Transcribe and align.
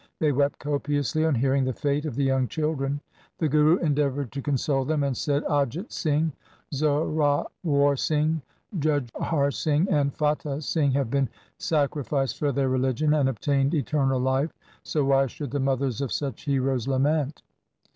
They 0.17 0.31
wept 0.31 0.57
copiously 0.57 1.23
on 1.25 1.35
hearing 1.35 1.63
the 1.63 1.73
fate 1.73 2.07
of 2.07 2.15
the 2.15 2.23
young 2.23 2.47
children. 2.47 3.01
The 3.37 3.47
Guru 3.47 3.77
endeavoured 3.77 4.31
to 4.31 4.41
console 4.41 4.83
them, 4.83 5.03
and 5.03 5.15
said,' 5.15 5.43
Ajit 5.45 5.91
Singh, 5.91 6.33
Zorawar 6.73 7.95
Singh, 7.99 8.41
Jujhar 8.79 9.53
Singh, 9.53 9.87
and 9.91 10.11
Fatah 10.11 10.59
Singh 10.63 10.93
have 10.93 11.11
been 11.11 11.29
sacrificed 11.59 12.39
for 12.39 12.51
their 12.51 12.67
religion 12.69 13.13
and 13.13 13.29
obtained 13.29 13.75
eternal 13.75 14.19
life, 14.19 14.51
so 14.81 15.05
why 15.05 15.27
should 15.27 15.51
the 15.51 15.59
mothers 15.59 16.01
of 16.01 16.11
such 16.11 16.45
heroes 16.45 16.87
lament 16.87 17.43